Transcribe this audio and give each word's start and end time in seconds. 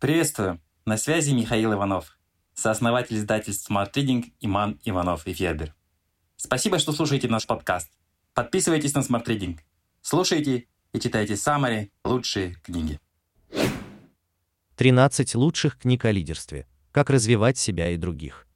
Приветствую! 0.00 0.62
На 0.86 0.96
связи 0.96 1.32
Михаил 1.32 1.74
Иванов, 1.74 2.18
сооснователь 2.54 3.18
издательств 3.18 3.70
Smart 3.70 3.92
Reading 3.92 4.32
Иман 4.40 4.80
Иванов 4.82 5.26
и 5.26 5.34
Федер. 5.34 5.74
Спасибо, 6.36 6.78
что 6.78 6.92
слушаете 6.92 7.28
наш 7.28 7.46
подкаст. 7.46 7.90
Подписывайтесь 8.32 8.94
на 8.94 9.00
Smart 9.00 9.26
Reading. 9.26 9.58
Слушайте 10.00 10.68
и 10.94 11.00
читайте 11.00 11.36
самые 11.36 11.90
лучшие 12.02 12.54
книги. 12.62 12.98
13 14.76 15.34
лучших 15.34 15.76
книг 15.76 16.02
о 16.06 16.12
лидерстве. 16.12 16.66
Как 16.92 17.10
развивать 17.10 17.58
себя 17.58 17.90
и 17.90 17.98
других. 17.98 18.46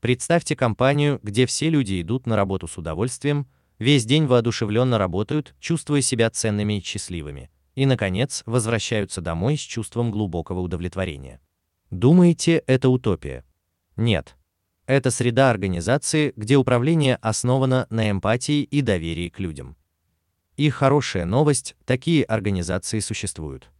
Представьте 0.00 0.56
компанию, 0.56 1.20
где 1.22 1.46
все 1.46 1.70
люди 1.70 2.02
идут 2.02 2.26
на 2.26 2.34
работу 2.34 2.66
с 2.66 2.76
удовольствием, 2.76 3.46
весь 3.78 4.04
день 4.04 4.26
воодушевленно 4.26 4.98
работают, 4.98 5.54
чувствуя 5.60 6.00
себя 6.00 6.30
ценными 6.30 6.78
и 6.78 6.82
счастливыми, 6.82 7.48
и, 7.74 7.86
наконец, 7.86 8.42
возвращаются 8.46 9.20
домой 9.20 9.56
с 9.56 9.60
чувством 9.60 10.10
глубокого 10.10 10.60
удовлетворения. 10.60 11.40
Думаете, 11.90 12.62
это 12.66 12.88
утопия? 12.88 13.44
Нет. 13.96 14.36
Это 14.86 15.10
среда 15.10 15.50
организации, 15.50 16.32
где 16.36 16.56
управление 16.56 17.16
основано 17.16 17.86
на 17.90 18.10
эмпатии 18.10 18.62
и 18.62 18.82
доверии 18.82 19.28
к 19.28 19.40
людям. 19.40 19.76
И 20.56 20.70
хорошая 20.70 21.24
новость, 21.24 21.74
такие 21.84 22.24
организации 22.24 23.00
существуют. 23.00 23.70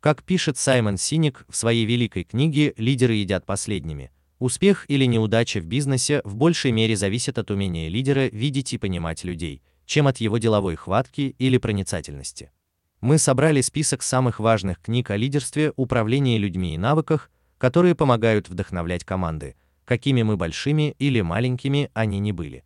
Как 0.00 0.22
пишет 0.22 0.56
Саймон 0.56 0.96
Синик 0.96 1.44
в 1.48 1.56
своей 1.56 1.84
великой 1.84 2.24
книге 2.24 2.74
«Лидеры 2.76 3.14
едят 3.14 3.44
последними», 3.44 4.10
Успех 4.42 4.86
или 4.88 5.04
неудача 5.04 5.60
в 5.60 5.66
бизнесе 5.66 6.20
в 6.24 6.34
большей 6.34 6.72
мере 6.72 6.96
зависит 6.96 7.38
от 7.38 7.52
умения 7.52 7.88
лидера 7.88 8.26
видеть 8.26 8.72
и 8.72 8.78
понимать 8.78 9.22
людей, 9.22 9.62
чем 9.86 10.08
от 10.08 10.16
его 10.16 10.36
деловой 10.38 10.74
хватки 10.74 11.36
или 11.38 11.58
проницательности. 11.58 12.50
Мы 13.02 13.18
собрали 13.18 13.60
список 13.62 14.00
самых 14.00 14.38
важных 14.38 14.80
книг 14.80 15.10
о 15.10 15.16
лидерстве, 15.16 15.72
управлении 15.74 16.38
людьми 16.38 16.76
и 16.76 16.78
навыках, 16.78 17.32
которые 17.58 17.96
помогают 17.96 18.48
вдохновлять 18.48 19.02
команды, 19.02 19.56
какими 19.84 20.22
мы 20.22 20.36
большими 20.36 20.94
или 21.00 21.20
маленькими 21.20 21.90
они 21.94 22.20
не 22.20 22.30
были. 22.30 22.64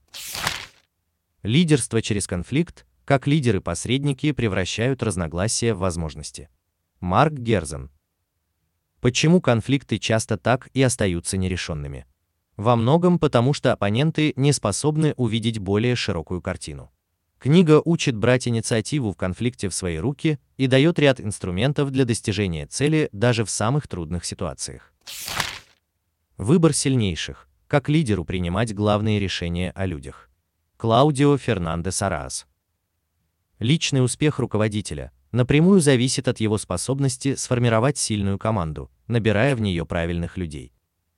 Лидерство 1.42 2.03
через 2.03 2.27
конфликт, 2.27 2.87
как 3.07 3.27
лидеры-посредники 3.27 4.33
превращают 4.33 5.03
разногласия 5.03 5.73
в 5.73 5.79
возможности. 5.79 6.51
Марк 7.01 7.33
Герзен 7.33 7.91
Почему 9.01 9.41
конфликты 9.41 9.98
часто 9.98 10.37
так 10.37 10.69
и 10.75 10.83
остаются 10.83 11.39
нерешенными? 11.39 12.05
Во 12.59 12.77
многом 12.77 13.19
потому, 13.19 13.55
что 13.55 13.73
оппоненты 13.73 14.34
не 14.37 14.53
способны 14.53 15.14
увидеть 15.17 15.61
более 15.61 15.95
широкую 15.95 16.42
картину. 16.42 16.91
Книга 17.39 17.83
учит 17.84 18.17
брать 18.17 18.48
инициативу 18.48 19.12
в 19.12 19.17
конфликте 19.17 19.69
в 19.69 19.75
свои 19.75 19.98
руки 19.98 20.39
и 20.56 20.67
дает 20.67 20.98
ряд 20.98 21.20
инструментов 21.20 21.91
для 21.91 22.05
достижения 22.05 22.67
цели 22.67 23.09
даже 23.12 23.45
в 23.45 23.51
самых 23.51 23.89
трудных 23.89 24.25
ситуациях. 24.25 24.92
Выбор 26.39 26.73
сильнейших. 26.73 27.48
Как 27.69 27.89
лидеру 27.89 28.25
принимать 28.25 28.75
главные 28.75 29.19
решения 29.19 29.73
о 29.73 29.87
людях. 29.87 30.31
Клаудио 30.77 31.37
Фернандес 31.37 32.01
Арас. 32.03 32.47
Личный 33.59 34.05
успех 34.05 34.39
руководителя 34.39 35.12
напрямую 35.33 35.81
зависит 35.81 36.29
от 36.29 36.41
его 36.41 36.59
способности 36.59 37.34
сформировать 37.34 37.98
сильную 37.98 38.39
команду, 38.39 38.91
набирая 39.07 39.57
в 39.57 39.61
нее 39.61 39.84
правильных 39.84 40.37
людей. 40.37 40.73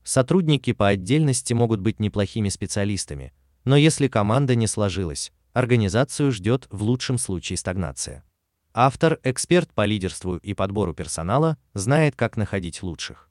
Сотрудники 0.04 0.72
по 0.72 0.88
отдельности 0.88 1.52
могут 1.52 1.80
быть 1.80 2.00
неплохими 2.00 2.48
специалистами, 2.48 3.32
но 3.64 3.76
если 3.76 4.08
команда 4.08 4.54
не 4.54 4.66
сложилась, 4.66 5.32
организацию 5.58 6.30
ждет 6.30 6.68
в 6.70 6.82
лучшем 6.82 7.18
случае 7.18 7.56
стагнация. 7.56 8.24
Автор, 8.72 9.18
эксперт 9.24 9.72
по 9.74 9.84
лидерству 9.84 10.36
и 10.36 10.54
подбору 10.54 10.94
персонала, 10.94 11.58
знает, 11.74 12.14
как 12.14 12.36
находить 12.36 12.82
лучших. 12.82 13.28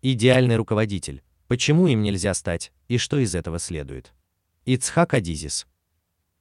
Идеальный 0.00 0.56
руководитель. 0.56 1.22
Почему 1.46 1.88
им 1.88 2.02
нельзя 2.02 2.32
стать 2.32 2.72
и 2.88 2.96
что 2.96 3.18
из 3.18 3.34
этого 3.34 3.58
следует? 3.58 4.14
Ицхак 4.64 5.14
Адизис. 5.14 5.66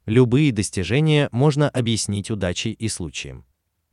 Любые 0.05 0.53
достижения 0.53 1.27
можно 1.31 1.69
объяснить 1.69 2.31
удачей 2.31 2.71
и 2.71 2.87
случаем. 2.87 3.45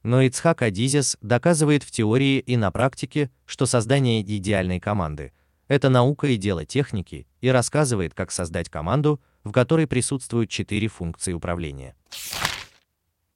Но 0.04 0.20
Ицхак 0.20 0.62
Адизис 0.62 1.16
доказывает 1.20 1.82
в 1.82 1.90
теории 1.90 2.38
и 2.38 2.56
на 2.56 2.70
практике, 2.70 3.30
что 3.46 3.66
создание 3.66 4.22
идеальной 4.22 4.78
команды– 4.78 5.32
это 5.68 5.88
наука 5.88 6.26
и 6.26 6.36
дело 6.36 6.64
техники, 6.64 7.26
и 7.40 7.48
рассказывает, 7.48 8.14
как 8.14 8.30
создать 8.30 8.68
команду, 8.68 9.20
в 9.44 9.52
которой 9.52 9.86
присутствуют 9.86 10.50
четыре 10.50 10.88
функции 10.88 11.32
управления. 11.32 11.94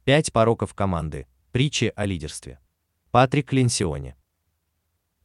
Пять 0.04 0.32
пороков 0.32 0.74
команды. 0.74 1.26
Притчи 1.52 1.92
о 1.94 2.06
лидерстве. 2.06 2.58
Патрик 3.10 3.52
Ленсионе. 3.52 4.16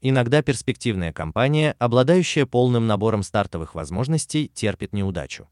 Иногда 0.01 0.41
перспективная 0.41 1.13
компания, 1.13 1.75
обладающая 1.79 2.45
полным 2.45 2.87
набором 2.87 3.23
стартовых 3.23 3.73
возможностей, 3.73 4.49
терпит 4.53 4.91
неудачу. 4.91 5.47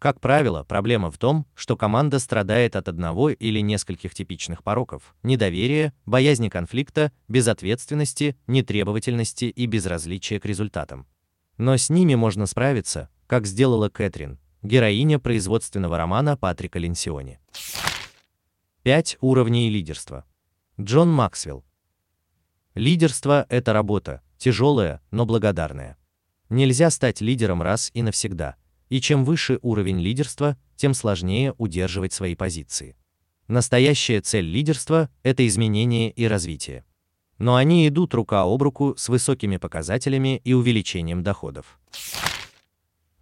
Как 0.00 0.20
правило, 0.20 0.64
проблема 0.64 1.12
в 1.12 1.18
том, 1.18 1.46
что 1.54 1.76
команда 1.76 2.18
страдает 2.18 2.74
от 2.74 2.88
одного 2.88 3.30
или 3.30 3.60
нескольких 3.60 4.12
типичных 4.12 4.64
пороков: 4.64 5.14
недоверия, 5.22 5.94
боязни 6.06 6.48
конфликта, 6.48 7.12
безответственности, 7.28 8.36
нетребовательности 8.48 9.44
и 9.44 9.66
безразличия 9.66 10.40
к 10.40 10.46
результатам. 10.46 11.06
Но 11.56 11.76
с 11.76 11.88
ними 11.88 12.16
можно 12.16 12.46
справиться, 12.46 13.08
как 13.28 13.46
сделала 13.46 13.88
Кэтрин, 13.88 14.40
героиня 14.62 15.18
производственного 15.18 15.96
романа 15.98 16.36
Патрика 16.36 16.78
Ленсиони. 16.78 17.38
5 18.82 19.18
уровней 19.20 19.70
лидерства. 19.70 20.24
Джон 20.80 21.12
Максвелл. 21.12 21.64
Лидерство 22.74 23.46
это 23.48 23.72
работа, 23.72 24.22
тяжелая, 24.38 25.00
но 25.10 25.26
благодарная. 25.26 25.96
Нельзя 26.48 26.90
стать 26.90 27.20
лидером 27.20 27.62
раз 27.62 27.90
и 27.94 28.02
навсегда 28.02 28.56
и 28.92 29.00
чем 29.00 29.24
выше 29.24 29.58
уровень 29.62 30.00
лидерства, 30.00 30.58
тем 30.76 30.92
сложнее 30.92 31.54
удерживать 31.56 32.12
свои 32.12 32.34
позиции. 32.34 32.94
Настоящая 33.48 34.20
цель 34.20 34.44
лидерства– 34.44 35.08
это 35.22 35.46
изменение 35.46 36.10
и 36.10 36.26
развитие. 36.26 36.84
Но 37.38 37.56
они 37.56 37.88
идут 37.88 38.12
рука 38.12 38.42
об 38.42 38.62
руку 38.62 38.94
с 38.98 39.08
высокими 39.08 39.56
показателями 39.56 40.42
и 40.44 40.52
увеличением 40.52 41.22
доходов. 41.22 41.80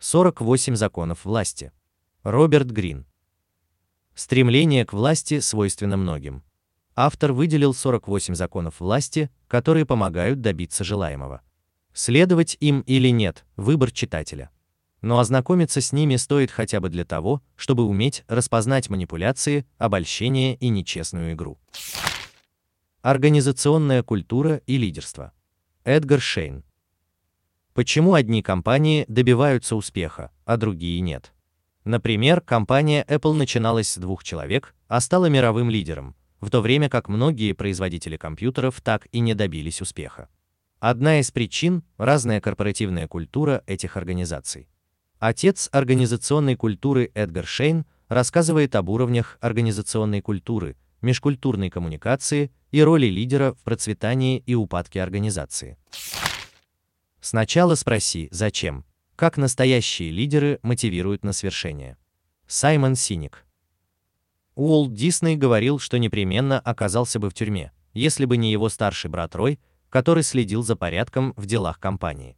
48 0.00 0.74
законов 0.74 1.24
власти. 1.24 1.72
Роберт 2.24 2.70
Грин. 2.70 3.06
Стремление 4.14 4.84
к 4.84 4.92
власти 4.92 5.40
свойственно 5.40 5.96
многим. 5.96 6.42
Автор 6.96 7.32
выделил 7.32 7.72
48 7.72 8.34
законов 8.34 8.80
власти, 8.80 9.30
которые 9.46 9.86
помогают 9.86 10.40
добиться 10.40 10.82
желаемого. 10.82 11.42
Следовать 11.92 12.56
им 12.60 12.80
или 12.80 13.08
нет– 13.08 13.46
выбор 13.56 13.90
читателя 13.90 14.50
но 15.02 15.18
ознакомиться 15.18 15.80
с 15.80 15.92
ними 15.92 16.16
стоит 16.16 16.50
хотя 16.50 16.80
бы 16.80 16.88
для 16.88 17.04
того, 17.04 17.42
чтобы 17.56 17.84
уметь 17.84 18.24
распознать 18.28 18.90
манипуляции, 18.90 19.66
обольщение 19.78 20.56
и 20.56 20.68
нечестную 20.68 21.32
игру. 21.32 21.58
Организационная 23.02 24.02
культура 24.02 24.60
и 24.66 24.76
лидерство. 24.76 25.32
Эдгар 25.84 26.20
Шейн. 26.20 26.64
Почему 27.80 28.12
одни 28.12 28.42
компании 28.42 29.06
добиваются 29.08 29.74
успеха, 29.74 30.30
а 30.44 30.58
другие 30.58 31.00
нет? 31.00 31.32
Например, 31.84 32.42
компания 32.42 33.06
Apple 33.08 33.32
начиналась 33.32 33.88
с 33.88 33.96
двух 33.96 34.22
человек, 34.22 34.74
а 34.86 35.00
стала 35.00 35.30
мировым 35.30 35.70
лидером, 35.70 36.14
в 36.42 36.50
то 36.50 36.60
время 36.60 36.90
как 36.90 37.08
многие 37.08 37.54
производители 37.54 38.18
компьютеров 38.18 38.82
так 38.82 39.08
и 39.12 39.20
не 39.20 39.32
добились 39.32 39.80
успеха. 39.80 40.28
Одна 40.78 41.20
из 41.20 41.30
причин– 41.30 41.82
разная 41.96 42.42
корпоративная 42.42 43.08
культура 43.08 43.64
этих 43.66 43.96
организаций. 43.96 44.68
Отец 45.18 45.70
организационной 45.72 46.56
культуры 46.56 47.10
Эдгар 47.14 47.46
Шейн 47.46 47.86
рассказывает 48.08 48.76
об 48.76 48.90
уровнях 48.90 49.38
организационной 49.40 50.20
культуры, 50.20 50.76
межкультурной 51.00 51.70
коммуникации 51.70 52.50
и 52.72 52.82
роли 52.82 53.06
лидера 53.06 53.54
в 53.54 53.62
процветании 53.62 54.42
и 54.44 54.54
упадке 54.54 55.02
организации. 55.02 55.78
Сначала 57.20 57.74
спроси, 57.74 58.28
зачем, 58.30 58.84
как 59.14 59.36
настоящие 59.36 60.10
лидеры 60.10 60.58
мотивируют 60.62 61.24
на 61.24 61.32
свершение. 61.32 61.98
Саймон 62.46 62.94
Синик. 62.94 63.44
Уолт 64.54 64.94
Дисней 64.94 65.36
говорил, 65.36 65.78
что 65.78 65.98
непременно 65.98 66.58
оказался 66.58 67.18
бы 67.18 67.28
в 67.30 67.34
тюрьме, 67.34 67.72
если 67.92 68.24
бы 68.24 68.36
не 68.36 68.50
его 68.50 68.68
старший 68.68 69.10
брат 69.10 69.34
Рой, 69.36 69.60
который 69.90 70.22
следил 70.22 70.62
за 70.62 70.76
порядком 70.76 71.34
в 71.36 71.46
делах 71.46 71.78
компании. 71.78 72.36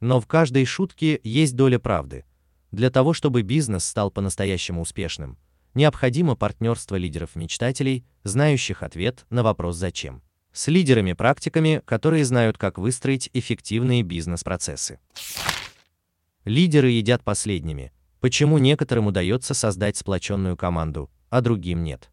Но 0.00 0.20
в 0.20 0.26
каждой 0.26 0.64
шутке 0.64 1.20
есть 1.22 1.54
доля 1.54 1.78
правды. 1.78 2.24
Для 2.72 2.90
того, 2.90 3.12
чтобы 3.12 3.42
бизнес 3.42 3.84
стал 3.84 4.10
по-настоящему 4.10 4.82
успешным, 4.82 5.38
необходимо 5.74 6.34
партнерство 6.34 6.96
лидеров-мечтателей, 6.96 8.04
знающих 8.24 8.82
ответ 8.82 9.26
на 9.30 9.42
вопрос 9.42 9.76
«зачем?», 9.76 10.22
с 10.54 10.68
лидерами-практиками, 10.68 11.82
которые 11.84 12.24
знают, 12.24 12.56
как 12.56 12.78
выстроить 12.78 13.28
эффективные 13.34 14.02
бизнес-процессы. 14.02 15.00
Лидеры 16.44 16.90
едят 16.90 17.22
последними. 17.22 17.92
Почему 18.20 18.58
некоторым 18.58 19.08
удается 19.08 19.52
создать 19.52 19.96
сплоченную 19.98 20.56
команду, 20.56 21.10
а 21.28 21.42
другим 21.42 21.82
нет? 21.82 22.10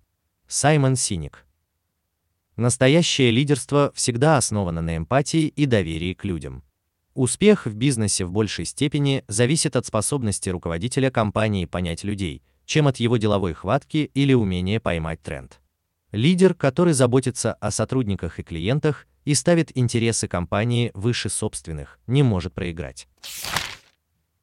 Саймон 0.47 0.97
Синик 0.97 1.45
Настоящее 2.57 3.31
лидерство 3.31 3.93
всегда 3.95 4.37
основано 4.37 4.81
на 4.81 4.97
эмпатии 4.97 5.47
и 5.47 5.65
доверии 5.65 6.13
к 6.13 6.25
людям. 6.25 6.63
Успех 7.13 7.65
в 7.65 7.75
бизнесе 7.75 8.25
в 8.25 8.31
большей 8.31 8.65
степени 8.65 9.23
зависит 9.27 9.75
от 9.75 9.85
способности 9.85 10.49
руководителя 10.49 11.11
компании 11.11 11.65
понять 11.65 12.03
людей, 12.03 12.41
чем 12.65 12.87
от 12.87 12.97
его 12.97 13.17
деловой 13.17 13.53
хватки 13.53 14.09
или 14.13 14.33
умения 14.33 14.79
поймать 14.79 15.21
тренд. 15.21 15.60
Лидер, 16.11 16.53
который 16.53 16.93
заботится 16.93 17.53
о 17.53 17.71
сотрудниках 17.71 18.39
и 18.39 18.43
клиентах 18.43 19.07
и 19.23 19.33
ставит 19.33 19.75
интересы 19.77 20.27
компании 20.27 20.91
выше 20.93 21.29
собственных, 21.29 21.99
не 22.05 22.21
может 22.21 22.53
проиграть. 22.53 23.07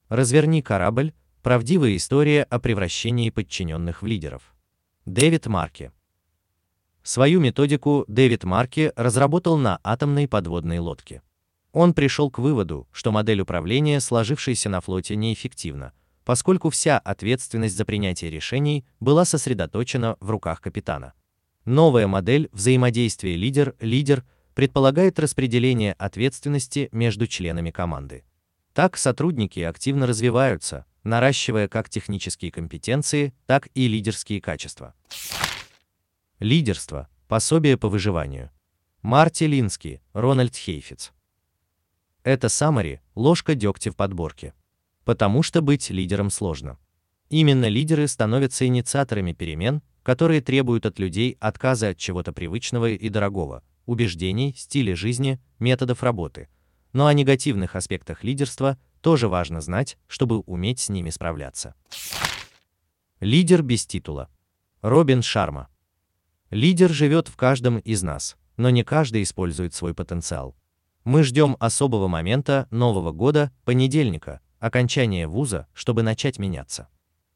Разверни 0.09 0.63
корабль. 0.63 1.13
Правдивая 1.43 1.97
история 1.97 2.43
о 2.43 2.59
превращении 2.59 3.31
подчиненных 3.31 4.03
в 4.03 4.07
лидеров. 4.07 4.55
Дэвид 5.07 5.47
Марки. 5.47 5.93
Свою 7.03 7.41
методику 7.41 8.05
Дэвид 8.09 8.45
Марки 8.45 8.93
разработал 8.97 9.57
на 9.57 9.79
атомной 9.83 10.29
подводной 10.29 10.79
лодке. 10.79 11.23
Он 11.73 11.95
пришел 11.95 12.31
к 12.31 12.39
выводу, 12.39 12.89
что 12.93 13.13
модель 13.13 13.41
управления, 13.41 14.01
сложившаяся 14.01 14.69
на 14.69 14.81
флоте, 14.81 15.17
неэффективна, 15.17 15.93
поскольку 16.25 16.71
вся 16.71 16.99
ответственность 16.99 17.77
за 17.77 17.85
принятие 17.85 18.31
решений 18.31 18.85
была 19.01 19.25
сосредоточена 19.25 20.17
в 20.21 20.29
руках 20.29 20.61
капитана. 20.61 21.15
Новая 21.69 22.07
модель 22.07 22.49
взаимодействия 22.53 23.37
лидер-лидер 23.37 24.25
предполагает 24.55 25.19
распределение 25.19 25.93
ответственности 25.93 26.89
между 26.93 27.27
членами 27.27 27.71
команды. 27.71 28.25
Так 28.73 28.97
сотрудники 28.97 29.61
активно 29.61 30.07
развиваются, 30.07 30.87
наращивая 31.05 31.69
как 31.69 31.91
технические 31.91 32.51
компетенции, 32.51 33.35
так 33.45 33.69
и 33.75 33.87
лидерские 33.87 34.41
качества. 34.41 34.95
Лидерство. 36.39 37.07
Пособие 37.29 37.77
по 37.77 37.91
выживанию. 37.91 38.51
Марти 39.03 39.45
Лински, 39.45 40.01
Рональд 40.15 40.57
Хейфиц. 40.57 41.13
Это 42.23 42.49
саммари, 42.49 43.03
ложка 43.15 43.55
дегтя 43.55 43.91
в 43.91 43.97
подборке. 43.97 44.55
Потому 45.05 45.43
что 45.43 45.61
быть 45.61 45.91
лидером 45.91 46.31
сложно. 46.31 46.79
Именно 47.29 47.69
лидеры 47.69 48.09
становятся 48.09 48.67
инициаторами 48.67 49.35
перемен, 49.35 49.83
которые 50.09 50.41
требуют 50.41 50.87
от 50.87 50.99
людей 50.99 51.37
отказа 51.39 51.91
от 51.91 51.99
чего-то 51.99 52.33
привычного 52.33 52.89
и 52.89 53.09
дорогого, 53.11 53.63
убеждений, 53.85 54.55
стиля 54.57 54.97
жизни, 54.97 55.39
методов 55.59 56.03
работы. 56.03 56.49
Но 56.95 57.09
о 57.09 57.13
негативных 57.13 57.77
аспектах 57.77 58.25
лидерства 58.25 58.79
тоже 59.03 59.29
важно 59.29 59.61
знать, 59.61 59.99
чтобы 60.07 60.39
уметь 60.39 60.81
с 60.81 60.89
ними 60.89 61.11
справляться. 61.11 61.75
Лидер 63.21 63.61
без 63.63 63.87
титула. 63.87 64.31
Робин 64.81 65.21
Шарма. 65.21 65.69
Лидер 66.49 66.89
живет 66.89 67.29
в 67.29 67.37
каждом 67.37 67.77
из 67.77 68.03
нас, 68.03 68.39
но 68.57 68.71
не 68.71 68.85
каждый 68.85 69.23
использует 69.23 69.75
свой 69.75 69.93
потенциал. 69.93 70.57
Мы 71.05 71.23
ждем 71.23 71.55
особого 71.61 72.09
момента 72.09 72.67
Нового 72.71 73.13
года, 73.13 73.53
понедельника, 73.67 74.41
окончания 74.59 75.29
вуза, 75.29 75.67
чтобы 75.75 76.03
начать 76.03 76.39
меняться. 76.39 76.89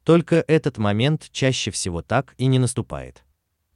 Только 0.04 0.44
этот 0.48 0.78
момент 0.78 1.28
чаще 1.30 1.70
всего 1.70 2.02
так 2.02 2.34
и 2.38 2.46
не 2.46 2.58
наступает. 2.58 3.24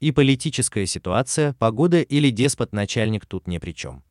И 0.01 0.11
политическая 0.13 0.85
ситуация, 0.87 1.55
погода 1.55 2.03
или 2.03 2.31
деспот-начальник 2.31 3.27
тут 3.27 3.47
ни 3.47 3.59
при 3.59 3.73
чем. 3.73 4.03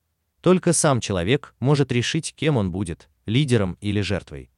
Только 0.41 0.73
сам 0.73 1.01
человек 1.01 1.55
может 1.59 1.91
решить, 1.91 2.33
кем 2.35 2.57
он 2.57 2.71
будет, 2.71 3.09
лидером 3.25 3.77
или 3.81 4.01
жертвой. 4.01 4.49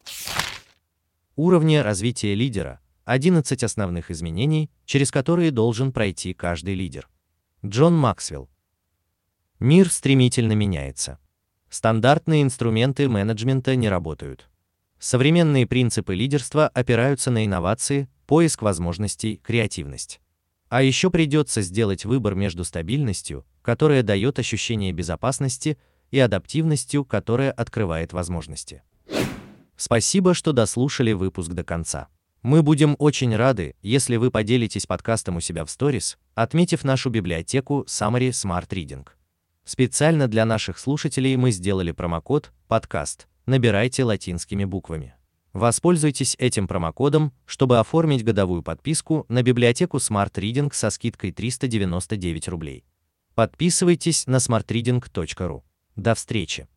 Уровни 1.35 1.77
развития 1.77 2.35
лидера. 2.35 2.79
11 3.05 3.63
основных 3.63 4.11
изменений, 4.11 4.69
через 4.85 5.11
которые 5.11 5.51
должен 5.51 5.91
пройти 5.93 6.33
каждый 6.33 6.75
лидер. 6.75 7.07
Джон 7.65 7.97
Максвелл. 7.97 8.49
Мир 9.59 9.89
стремительно 9.89 10.53
меняется. 10.53 11.19
Стандартные 11.69 12.43
инструменты 12.43 13.07
менеджмента 13.09 13.75
не 13.75 13.89
работают. 13.89 14.49
Современные 14.99 15.67
принципы 15.67 16.15
лидерства 16.15 16.67
опираются 16.67 17.29
на 17.31 17.45
инновации, 17.45 18.09
поиск 18.25 18.61
возможностей, 18.61 19.39
креативность. 19.43 20.19
А 20.69 20.81
еще 20.81 21.09
придется 21.09 21.61
сделать 21.61 22.03
выбор 22.03 22.35
между 22.35 22.63
стабильностью, 22.63 23.45
которая 23.61 24.03
дает 24.03 24.39
ощущение 24.39 24.91
безопасности, 24.91 25.77
и 26.09 26.19
адаптивностью, 26.19 27.03
которая 27.03 27.51
открывает 27.51 28.13
возможности. 28.13 28.81
Спасибо, 29.75 30.33
что 30.33 30.53
дослушали 30.53 31.11
выпуск 31.11 31.51
до 31.51 31.63
конца. 31.63 32.07
Мы 32.41 32.63
будем 32.63 32.95
очень 32.97 33.35
рады, 33.35 33.75
если 33.81 34.15
вы 34.15 34.31
поделитесь 34.31 34.85
подкастом 34.85 35.35
у 35.35 35.39
себя 35.41 35.65
в 35.65 35.69
сторис, 35.69 36.17
отметив 36.33 36.83
нашу 36.83 37.09
библиотеку 37.09 37.83
Summary 37.87 38.29
Smart 38.29 38.69
Reading. 38.69 39.05
Специально 39.65 40.27
для 40.27 40.45
наших 40.45 40.79
слушателей 40.79 41.35
мы 41.35 41.51
сделали 41.51 41.91
промокод 41.91 42.53
«Подкаст», 42.67 43.27
набирайте 43.47 44.03
латинскими 44.03 44.65
буквами. 44.65 45.15
Воспользуйтесь 45.53 46.35
этим 46.37 46.67
промокодом, 46.67 47.33
чтобы 47.45 47.79
оформить 47.79 48.23
годовую 48.23 48.61
подписку 48.61 49.25
на 49.27 49.41
библиотеку 49.41 49.97
Smart 49.97 50.33
Reading 50.33 50.71
со 50.71 50.91
скидкой 50.91 51.31
399 51.31 52.47
рублей. 52.49 52.85
Подписывайтесь 53.33 54.27
на 54.27 54.35
smartreading.ru. 54.35 55.63
До 55.95 56.13
встречи! 56.13 56.67